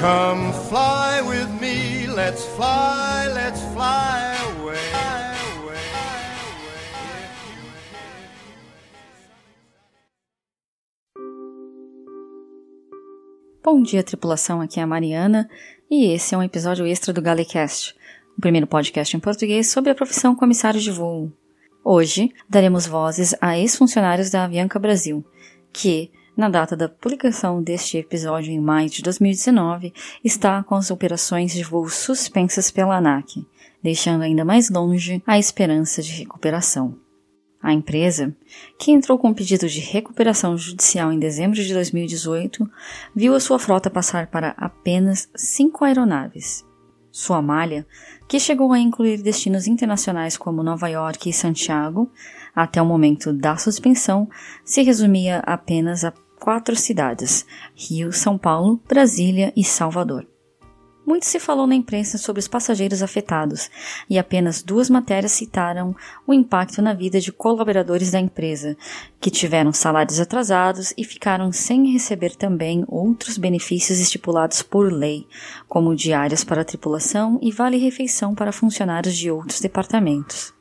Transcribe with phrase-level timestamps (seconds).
[0.00, 4.78] Come fly with me, let's fly, let's fly away.
[13.64, 14.60] Bom dia, tripulação.
[14.60, 15.50] Aqui é a Mariana
[15.90, 17.96] e esse é um episódio extra do Galecast,
[18.36, 21.32] o primeiro podcast em português sobre a profissão comissário de voo.
[21.84, 25.24] Hoje daremos vozes a ex-funcionários da Avianca Brasil,
[25.72, 29.92] que, na data da publicação deste episódio em maio de 2019,
[30.22, 33.44] está com as operações de voo suspensas pela ANAC,
[33.82, 36.96] deixando ainda mais longe a esperança de recuperação.
[37.60, 38.32] A empresa,
[38.78, 42.70] que entrou com pedido de recuperação judicial em dezembro de 2018,
[43.16, 46.64] viu a sua frota passar para apenas cinco aeronaves.
[47.10, 47.84] Sua malha,
[48.28, 52.12] que chegou a incluir destinos internacionais como Nova York e Santiago,
[52.54, 54.28] até o momento da suspensão,
[54.64, 57.44] se resumia apenas a quatro cidades:
[57.74, 60.26] Rio, São Paulo, Brasília e Salvador.
[61.08, 63.70] Muito se falou na imprensa sobre os passageiros afetados,
[64.10, 68.76] e apenas duas matérias citaram o impacto na vida de colaboradores da empresa,
[69.18, 75.26] que tiveram salários atrasados e ficaram sem receber também outros benefícios estipulados por lei,
[75.66, 80.52] como diárias para a tripulação e vale-refeição para funcionários de outros departamentos.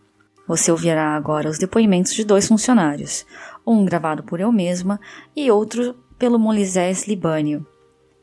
[0.47, 3.25] Você ouvirá agora os depoimentos de dois funcionários,
[3.67, 4.97] um gravado por eu mesma
[5.35, 7.67] e outro pelo Moisés Libânio.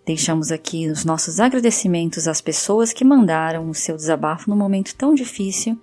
[0.06, 5.14] Deixamos aqui os nossos agradecimentos às pessoas que mandaram o seu desabafo no momento tão
[5.14, 5.78] difícil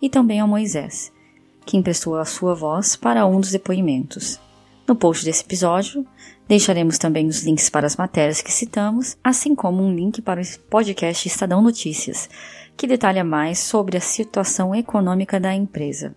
[0.00, 1.12] e também ao Moisés,
[1.66, 4.40] que emprestou a sua voz para um dos depoimentos.
[4.86, 6.06] No post desse episódio,
[6.48, 10.58] deixaremos também os links para as matérias que citamos, assim como um link para o
[10.68, 12.28] podcast Estadão Notícias,
[12.76, 16.16] que detalha mais sobre a situação econômica da empresa.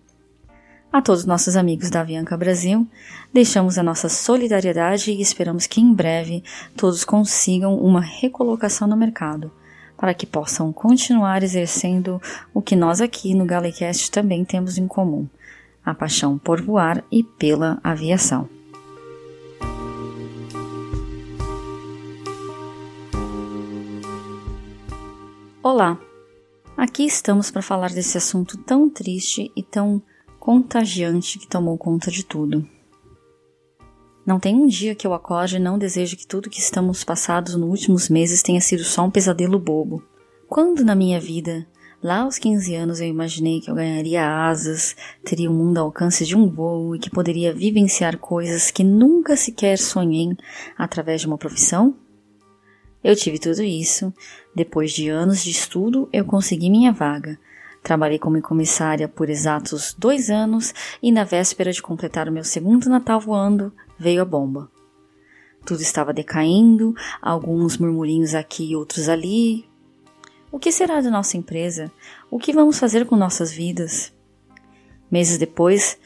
[0.92, 2.86] A todos os nossos amigos da Avianca Brasil,
[3.32, 6.42] deixamos a nossa solidariedade e esperamos que em breve
[6.76, 9.52] todos consigam uma recolocação no mercado,
[9.96, 12.20] para que possam continuar exercendo
[12.54, 15.28] o que nós aqui no Galecast também temos em comum:
[15.84, 18.48] a paixão por voar e pela aviação.
[25.62, 25.98] Olá!
[26.76, 30.00] Aqui estamos para falar desse assunto tão triste e tão
[30.46, 32.64] contagiante que tomou conta de tudo.
[34.24, 37.56] Não tem um dia que eu acorde e não desejo que tudo que estamos passados
[37.56, 40.04] nos últimos meses tenha sido só um pesadelo bobo.
[40.48, 41.66] Quando na minha vida,
[42.00, 45.86] lá aos 15 anos, eu imaginei que eu ganharia asas, teria o um mundo ao
[45.86, 50.28] alcance de um voo e que poderia vivenciar coisas que nunca sequer sonhei
[50.78, 51.92] através de uma profissão?
[53.02, 54.14] Eu tive tudo isso.
[54.54, 57.36] Depois de anos de estudo, eu consegui minha vaga,
[57.86, 62.90] Trabalhei como comissária por exatos dois anos e na véspera de completar o meu segundo
[62.90, 64.68] Natal voando, veio a bomba.
[65.64, 69.68] Tudo estava decaindo, alguns murmurinhos aqui e outros ali.
[70.50, 71.92] O que será de nossa empresa?
[72.28, 74.12] O que vamos fazer com nossas vidas?
[75.08, 75.96] Meses depois,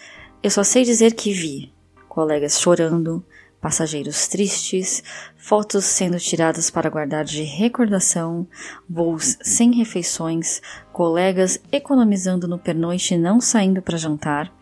[0.42, 1.72] eu só sei dizer que vi
[2.10, 3.24] colegas chorando,
[3.60, 5.02] passageiros tristes,
[5.36, 8.48] fotos sendo tiradas para guardar de recordação,
[8.88, 10.62] voos sem refeições,
[10.92, 14.52] colegas economizando no pernoite e não saindo para jantar,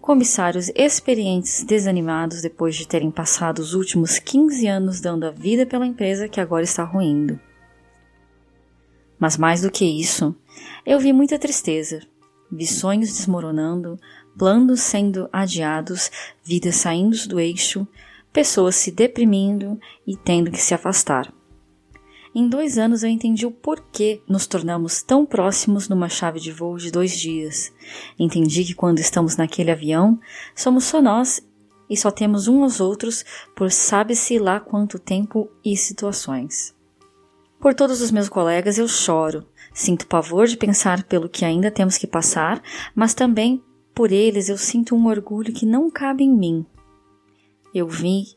[0.00, 5.86] comissários experientes desanimados depois de terem passado os últimos 15 anos dando a vida pela
[5.86, 7.40] empresa que agora está ruindo.
[9.18, 10.34] Mas mais do que isso,
[10.84, 12.00] eu vi muita tristeza,
[12.52, 13.98] vi sonhos desmoronando,
[14.36, 16.10] planos sendo adiados,
[16.44, 17.86] vidas saindo do eixo,
[18.34, 21.32] pessoas se deprimindo e tendo que se afastar.
[22.34, 26.76] Em dois anos eu entendi o porquê nos tornamos tão próximos numa chave de voo
[26.76, 27.72] de dois dias.
[28.18, 30.18] Entendi que quando estamos naquele avião,
[30.52, 31.40] somos só nós
[31.88, 33.24] e só temos uns aos outros
[33.54, 36.74] por sabe-se lá quanto tempo e situações.
[37.60, 41.96] Por todos os meus colegas eu choro, sinto pavor de pensar pelo que ainda temos
[41.96, 42.60] que passar,
[42.96, 43.62] mas também
[43.94, 46.66] por eles eu sinto um orgulho que não cabe em mim.
[47.74, 48.36] Eu vi,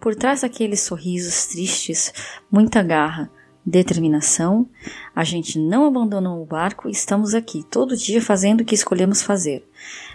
[0.00, 2.12] por trás daqueles sorrisos tristes,
[2.50, 3.30] muita garra,
[3.64, 4.68] determinação.
[5.14, 9.22] A gente não abandonou o barco e estamos aqui todo dia fazendo o que escolhemos
[9.22, 9.64] fazer.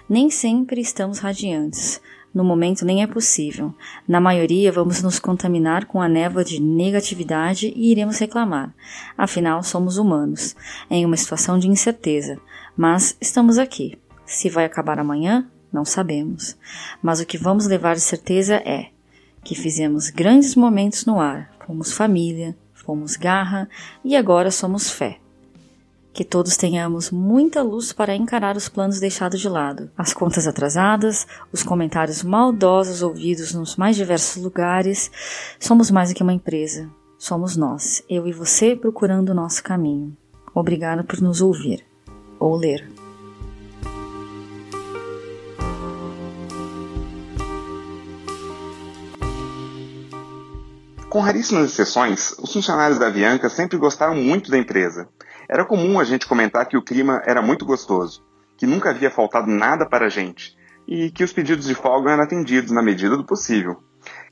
[0.09, 2.01] Nem sempre estamos radiantes.
[2.33, 3.73] No momento nem é possível.
[4.05, 8.75] Na maioria vamos nos contaminar com a névoa de negatividade e iremos reclamar.
[9.17, 10.53] Afinal, somos humanos,
[10.89, 12.37] em uma situação de incerteza.
[12.75, 13.97] Mas estamos aqui.
[14.25, 16.57] Se vai acabar amanhã, não sabemos.
[17.01, 18.89] Mas o que vamos levar de certeza é
[19.43, 21.51] que fizemos grandes momentos no ar.
[21.65, 23.69] Fomos família, fomos garra
[24.03, 25.19] e agora somos fé.
[26.11, 31.27] Que todos tenhamos muita luz para encarar os planos deixados de lado, as contas atrasadas,
[31.53, 35.11] os comentários maldosos ouvidos nos mais diversos lugares.
[35.59, 36.89] Somos mais do que uma empresa.
[37.17, 40.15] Somos nós, eu e você, procurando o nosso caminho.
[40.53, 41.85] Obrigado por nos ouvir
[42.39, 42.98] ou ler.
[51.09, 55.09] Com raríssimas exceções, os funcionários da Avianca sempre gostaram muito da empresa.
[55.49, 58.23] Era comum a gente comentar que o clima era muito gostoso,
[58.55, 60.55] que nunca havia faltado nada para a gente
[60.87, 63.81] e que os pedidos de folga eram atendidos na medida do possível.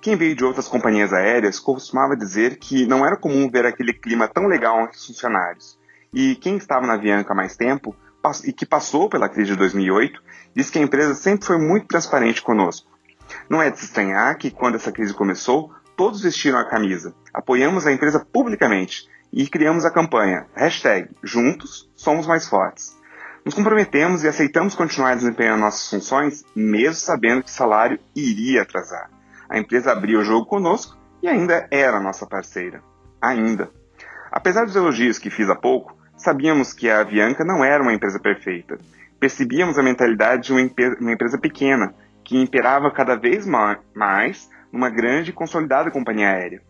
[0.02, 4.28] Quem veio de outras companhias aéreas costumava dizer que não era comum ver aquele clima
[4.28, 5.80] tão legal entre os funcionários.
[6.14, 7.96] E quem estava na Avianca há mais tempo
[8.46, 10.22] e que passou pela crise de 2008
[10.56, 12.88] diz que a empresa sempre foi muito transparente conosco.
[13.50, 17.14] Não é de se estranhar que, quando essa crise começou, todos vestiram a camisa.
[17.34, 22.96] Apoiamos a empresa publicamente e criamos a campanha hashtag Juntos Somos Mais Fortes.
[23.44, 29.10] Nos comprometemos e aceitamos continuar desempenhando nossas funções, mesmo sabendo que o salário iria atrasar.
[29.50, 32.84] A empresa abriu o jogo conosco e ainda era nossa parceira.
[33.20, 33.72] Ainda.
[34.32, 38.20] Apesar dos elogios que fiz há pouco, sabíamos que a Avianca não era uma empresa
[38.20, 38.78] perfeita.
[39.20, 45.34] Percebíamos a mentalidade de uma empresa pequena, que imperava cada vez mais numa grande e
[45.34, 46.62] consolidada companhia aérea.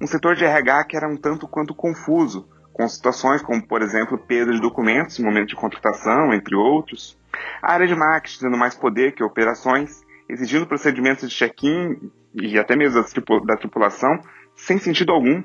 [0.00, 4.18] Um setor de RH que era um tanto quanto confuso, com situações como, por exemplo,
[4.18, 7.18] perda de documentos no momento de contratação, entre outros.
[7.62, 12.74] A área de marketing tendo mais poder que operações, exigindo procedimentos de check-in e até
[12.74, 13.02] mesmo
[13.44, 14.20] da tripulação
[14.56, 15.42] sem sentido algum.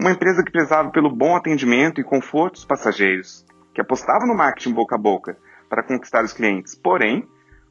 [0.00, 4.74] Uma empresa que prezava pelo bom atendimento e conforto dos passageiros, que apostava no marketing
[4.74, 5.38] boca a boca
[5.68, 6.74] para conquistar os clientes.
[6.74, 7.26] Porém,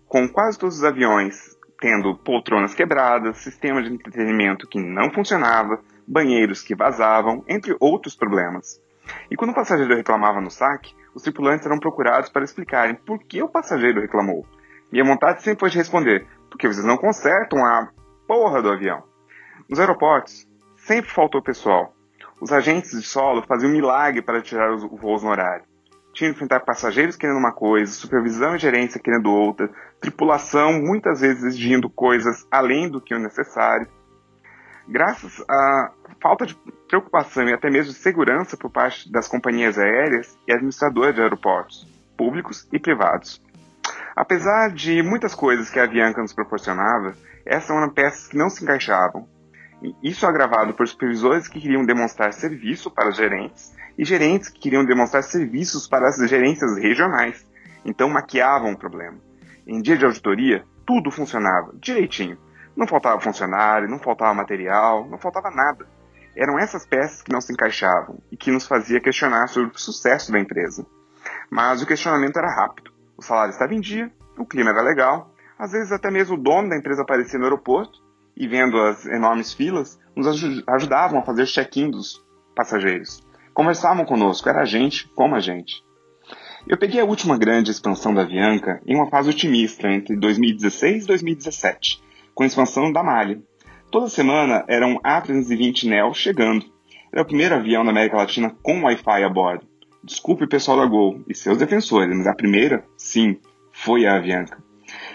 [0.07, 6.61] com quase todos os aviões tendo poltronas quebradas, sistema de entretenimento que não funcionava, banheiros
[6.61, 8.81] que vazavam, entre outros problemas.
[9.29, 13.41] E quando o passageiro reclamava no saque, os tripulantes eram procurados para explicarem por que
[13.41, 14.45] o passageiro reclamou.
[14.91, 17.89] E a vontade sempre foi de responder: porque vocês não consertam a
[18.27, 19.03] porra do avião.
[19.69, 21.93] Nos aeroportos, sempre faltou pessoal.
[22.41, 25.63] Os agentes de solo faziam milagre para tirar os voos no horário
[26.15, 29.69] tinha que enfrentar passageiros querendo uma coisa, supervisão e gerência querendo outra,
[29.99, 33.87] tripulação muitas vezes exigindo coisas além do que o necessário.
[34.87, 35.91] Graças à
[36.21, 36.55] falta de
[36.87, 41.85] preocupação e até mesmo de segurança por parte das companhias aéreas e administradoras de aeroportos,
[42.17, 43.43] públicos e privados.
[44.15, 47.13] Apesar de muitas coisas que a Avianca nos proporcionava,
[47.45, 49.27] essas eram peças que não se encaixavam.
[50.01, 54.85] Isso agravado por supervisores que queriam demonstrar serviço para os gerentes e gerentes que queriam
[54.85, 57.45] demonstrar serviços para as gerências regionais.
[57.83, 59.17] Então maquiavam o problema.
[59.67, 62.37] Em dia de auditoria, tudo funcionava direitinho.
[62.75, 65.87] Não faltava funcionário, não faltava material, não faltava nada.
[66.35, 70.31] Eram essas peças que não se encaixavam e que nos fazia questionar sobre o sucesso
[70.31, 70.85] da empresa.
[71.49, 72.91] Mas o questionamento era rápido.
[73.17, 76.69] O salário estava em dia, o clima era legal, às vezes até mesmo o dono
[76.69, 78.04] da empresa aparecia no aeroporto
[78.35, 80.27] e vendo as enormes filas, nos
[80.67, 82.23] ajudavam a fazer check-in dos
[82.55, 85.81] passageiros conversavam conosco, era a gente como a gente.
[86.67, 91.07] Eu peguei a última grande expansão da Avianca em uma fase otimista entre 2016 e
[91.07, 92.01] 2017,
[92.33, 93.41] com a expansão da Malha.
[93.89, 96.65] Toda semana era um A320 Neo chegando.
[97.13, 99.65] Era o primeiro avião da América Latina com Wi-Fi a bordo.
[100.03, 103.39] Desculpe o pessoal da Gol e seus defensores, mas a primeira, sim,
[103.71, 104.64] foi a Avianca.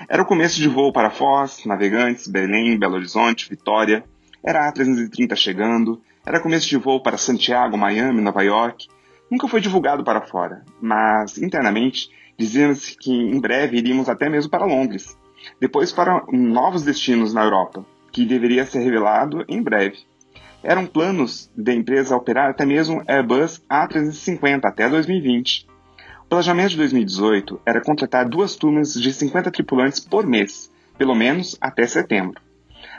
[0.09, 4.05] Era o começo de voo para Foz, Navegantes, Belém, Belo Horizonte, Vitória.
[4.43, 8.89] Era a A330 chegando, era começo de voo para Santiago, Miami, Nova York.
[9.31, 14.65] Nunca foi divulgado para fora, mas internamente dizia-se que em breve iríamos até mesmo para
[14.65, 15.17] Londres.
[15.61, 19.99] Depois para novos destinos na Europa, que deveria ser revelado em breve.
[20.63, 25.67] Eram planos da empresa operar até mesmo Airbus A350 até 2020.
[26.31, 31.85] Planejamento de 2018 era contratar duas turmas de 50 tripulantes por mês, pelo menos até
[31.89, 32.41] setembro.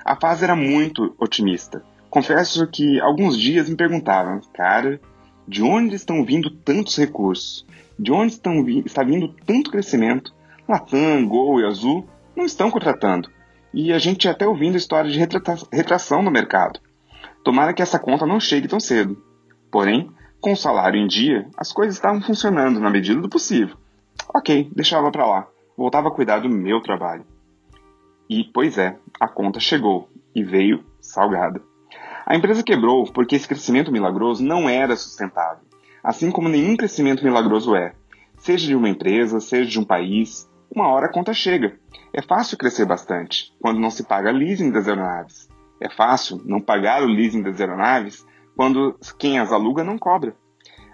[0.04, 5.00] A fase era muito otimista, confesso que alguns dias me perguntavam, cara,
[5.48, 7.66] de onde estão vindo tantos recursos?
[7.98, 10.34] De onde estão vi está vindo tanto crescimento?
[10.68, 13.30] Latam, Gol e Azul não estão contratando.
[13.74, 15.18] E a gente até ouvindo história de
[15.72, 16.82] retração no mercado.
[17.46, 19.24] Tomara que essa conta não chegue tão cedo.
[19.72, 20.12] Porém,
[20.42, 23.78] com o salário em dia, as coisas estavam funcionando na medida do possível.
[24.34, 25.48] Ok, deixava para lá.
[25.78, 27.24] Voltava a cuidar do meu trabalho.
[28.28, 31.62] E, pois é, a conta chegou e veio salgada.
[32.26, 35.64] A empresa quebrou porque esse crescimento milagroso não era sustentável,
[36.04, 37.94] assim como nenhum crescimento milagroso é.
[38.38, 41.78] Seja de uma empresa, seja de um país, uma hora a conta chega.
[42.12, 45.48] É fácil crescer bastante quando não se paga leasing das aeronaves.
[45.80, 50.36] É fácil não pagar o leasing das aeronaves quando quem as aluga não cobra.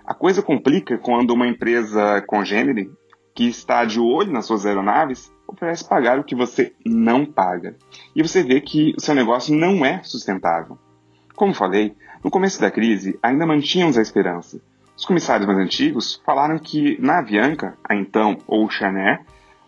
[0.05, 2.89] A coisa complica quando uma empresa congênere,
[3.35, 7.75] que está de olho nas suas aeronaves, oferece pagar o que você não paga.
[8.15, 10.77] E você vê que o seu negócio não é sustentável.
[11.35, 14.59] Como falei, no começo da crise ainda mantínhamos a esperança.
[14.95, 18.67] Os comissários mais antigos falaram que na Avianca, a então ou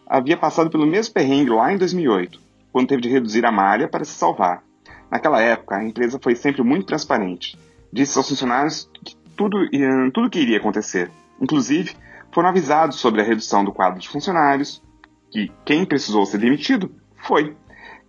[0.08, 2.40] havia passado pelo mesmo perrengue lá em 2008,
[2.72, 4.64] quando teve de reduzir a malha para se salvar.
[5.12, 7.58] Naquela época, a empresa foi sempre muito transparente.
[7.92, 9.70] Disse aos funcionários que tudo,
[10.14, 11.10] tudo que iria acontecer.
[11.42, 11.96] Inclusive,
[12.32, 14.84] foram avisados sobre a redução do quadro de funcionários,
[15.32, 17.56] que quem precisou ser demitido foi.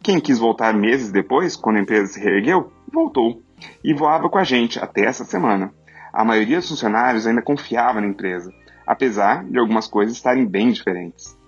[0.03, 3.43] Quem quis voltar meses depois, quando a empresa se reergueu, voltou
[3.85, 5.73] e voava com a gente até essa semana.
[6.13, 8.53] A maioria dos funcionários ainda confiava na empresa,
[8.87, 11.39] apesar de algumas coisas estarem bem diferentes.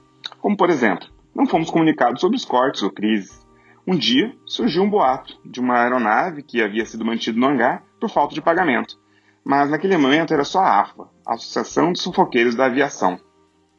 [0.40, 3.44] Como, por exemplo, não fomos comunicados sobre os cortes ou crises.
[3.86, 8.10] Um dia surgiu um boato de uma aeronave que havia sido mantida no hangar por
[8.10, 8.98] falta de pagamento,
[9.44, 13.16] mas naquele momento era só a AFA, a Associação dos Sufoqueiros da Aviação.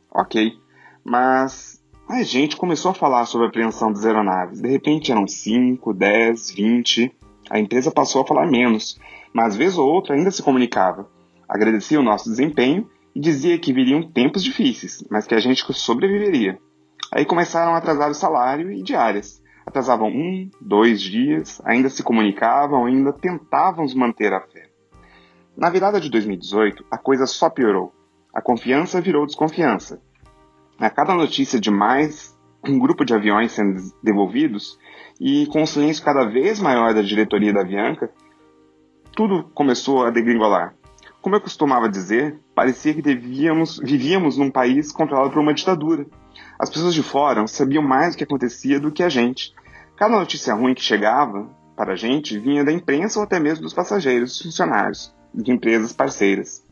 [0.09, 0.57] Ok,
[1.03, 4.61] mas a gente começou a falar sobre a apreensão das aeronaves.
[4.61, 7.15] De repente eram 5, 10, 20.
[7.49, 8.97] A empresa passou a falar menos,
[9.33, 11.09] mas vez ou outra ainda se comunicava.
[11.47, 16.57] Agradecia o nosso desempenho e dizia que viriam tempos difíceis, mas que a gente sobreviveria.
[17.11, 19.42] Aí começaram a atrasar o salário e diárias.
[19.65, 24.69] Atrasavam um, dois dias, ainda se comunicavam, ainda tentavam manter a fé.
[25.55, 27.93] Na virada de 2018, a coisa só piorou.
[28.33, 30.01] A confiança virou desconfiança.
[30.79, 32.35] A cada notícia de mais
[32.67, 34.79] um grupo de aviões sendo devolvidos,
[35.19, 38.09] e com o silêncio cada vez maior da diretoria da Avianca,
[39.15, 40.73] tudo começou a degringolar.
[41.21, 46.05] Como eu costumava dizer, parecia que devíamos, vivíamos num país controlado por uma ditadura.
[46.57, 49.53] As pessoas de fora sabiam mais o que acontecia do que a gente.
[49.95, 53.73] Cada notícia ruim que chegava para a gente vinha da imprensa ou até mesmo dos
[53.73, 56.65] passageiros, dos funcionários, de empresas parceiras.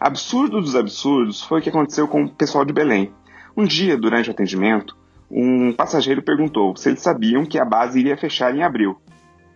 [0.00, 3.14] Absurdo dos absurdos foi o que aconteceu com o pessoal de Belém.
[3.56, 4.96] Um dia, durante o atendimento,
[5.30, 9.00] um passageiro perguntou se eles sabiam que a base iria fechar em abril.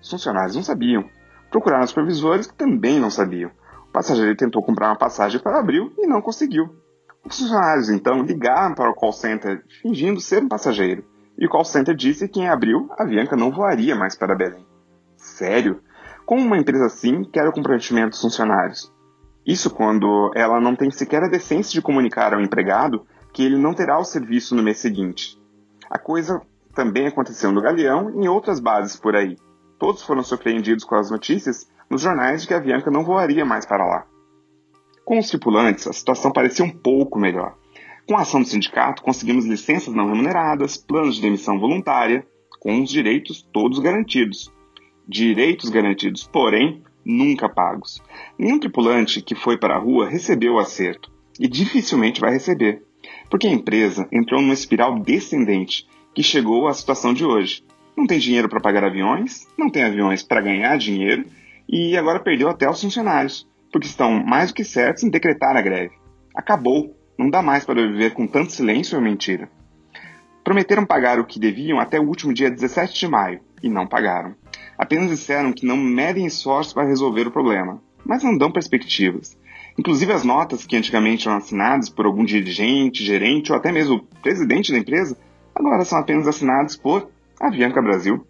[0.00, 1.04] Os funcionários não sabiam.
[1.50, 3.50] Procuraram os supervisores que também não sabiam.
[3.88, 6.74] O passageiro tentou comprar uma passagem para abril e não conseguiu.
[7.28, 11.04] Os funcionários então ligaram para o call center fingindo ser um passageiro.
[11.36, 14.64] E o call center disse que em abril a Avianca não voaria mais para Belém.
[15.16, 15.80] Sério?
[16.24, 18.92] Como uma empresa assim quer o comprometimento dos funcionários?
[19.44, 23.74] Isso quando ela não tem sequer a decência de comunicar ao empregado que ele não
[23.74, 25.38] terá o serviço no mês seguinte.
[25.90, 26.40] A coisa
[26.74, 29.36] também aconteceu no Galeão e em outras bases por aí
[29.78, 33.64] todos foram surpreendidos com as notícias nos jornais de que a Avianca não voaria mais
[33.64, 34.06] para lá.
[35.06, 37.54] Com os tripulantes, a situação parecia um pouco melhor.
[38.08, 42.26] Com a ação do sindicato, conseguimos licenças não remuneradas, planos de demissão voluntária,
[42.58, 44.52] com os direitos todos garantidos.
[45.06, 48.02] Direitos garantidos, porém, nunca pagos.
[48.36, 51.08] Nenhum tripulante que foi para a rua recebeu o acerto,
[51.38, 52.82] e dificilmente vai receber,
[53.30, 57.62] porque a empresa entrou numa espiral descendente que chegou à situação de hoje,
[57.96, 61.24] não tem dinheiro para pagar aviões, não tem aviões para ganhar dinheiro
[61.68, 65.62] e agora perdeu até os funcionários, porque estão mais do que certos em decretar a
[65.62, 65.94] greve.
[66.34, 69.48] Acabou, não dá mais para viver com tanto silêncio ou mentira.
[70.44, 74.34] Prometeram pagar o que deviam até o último dia 17 de maio e não pagaram.
[74.78, 79.36] Apenas disseram que não medem esforços para resolver o problema, mas não dão perspectivas.
[79.78, 84.72] Inclusive as notas que antigamente eram assinadas por algum dirigente, gerente ou até mesmo presidente
[84.72, 85.16] da empresa,
[85.54, 88.26] agora são apenas assinadas por Avianca Brasil.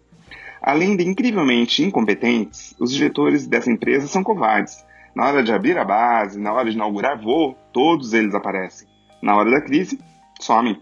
[0.61, 4.83] Além de incrivelmente incompetentes, os diretores dessa empresa são covardes.
[5.17, 8.87] Na hora de abrir a base, na hora de inaugurar voo, todos eles aparecem.
[9.19, 9.99] Na hora da crise,
[10.39, 10.79] somem.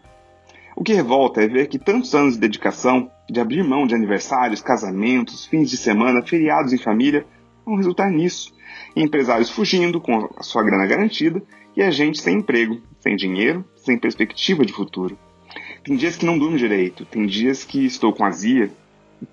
[0.75, 4.61] O que revolta é ver que tantos anos de dedicação, de abrir mão de aniversários,
[4.61, 7.25] casamentos, fins de semana, feriados em família,
[7.65, 8.53] vão resultar nisso.
[8.93, 11.41] empresários fugindo com a sua grana garantida
[11.73, 15.17] e a gente sem emprego, sem dinheiro, sem perspectiva de futuro.
[15.81, 18.69] Tem dias que não durmo direito, tem dias que estou com azia,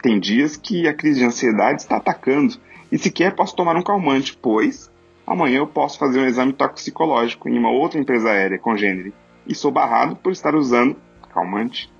[0.00, 2.54] tem dias que a crise de ansiedade está atacando
[2.92, 4.91] e sequer posso tomar um calmante, pois
[5.26, 9.12] amanhã eu posso fazer um exame toxicológico em uma outra empresa aérea congênere
[9.46, 10.96] e sou barrado por estar usando
[11.32, 11.92] calmante.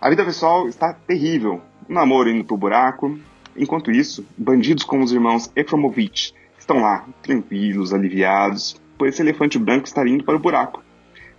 [0.00, 3.18] A vida pessoal está terrível, o namoro indo pro buraco.
[3.56, 9.86] Enquanto isso, bandidos como os irmãos Efromovich estão lá, tranquilos, aliviados, por esse elefante branco
[9.86, 10.82] estar indo para o buraco.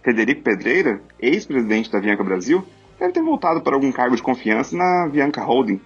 [0.02, 2.64] Frederico Pedreira, ex-presidente da Avianca Brasil,
[3.00, 5.82] deve ter voltado para algum cargo de confiança na Avianca Holding.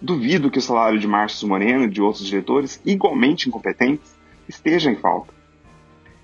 [0.00, 4.17] Duvido que o salário de Márcio Moreno e de outros diretores, igualmente incompetentes,
[4.48, 5.32] esteja em falta.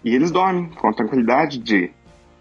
[0.05, 1.91] E eles dormem com a tranquilidade de,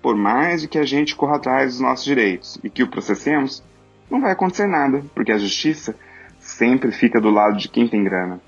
[0.02, 3.63] por mais que a gente corra atrás dos nossos direitos e que o processemos,
[4.10, 5.96] não vai acontecer nada, porque a justiça
[6.40, 8.40] sempre fica do lado de quem tem grana.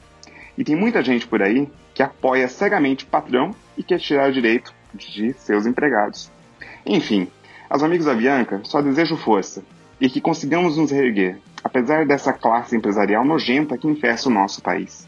[0.58, 4.34] E tem muita gente por aí que apoia cegamente o patrão e quer tirar o
[4.34, 6.32] direito de seus empregados.
[6.86, 7.28] Enfim,
[7.70, 9.64] aos amigos da Bianca, só desejo força
[10.00, 15.08] e que consigamos nos reerguer, apesar dessa classe empresarial nojenta que infesta o nosso país.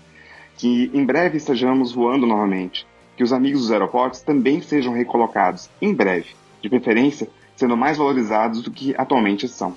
[0.58, 2.86] Que em breve estejamos voando novamente,
[3.16, 8.62] que os amigos dos aeroportos também sejam recolocados em breve, de preferência sendo mais valorizados
[8.62, 9.76] do que atualmente são,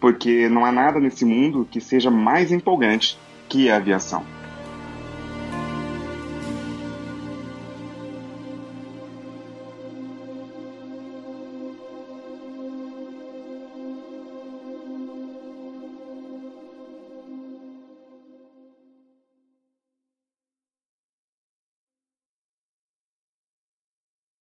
[0.00, 3.18] porque não há nada nesse mundo que seja mais empolgante
[3.48, 4.24] que a aviação.